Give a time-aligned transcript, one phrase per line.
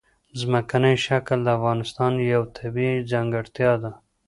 [0.39, 3.91] ځمکنی شکل د افغانستان یوه طبیعي ځانګړتیا ده.